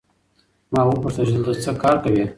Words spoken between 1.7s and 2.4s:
کار کوې؟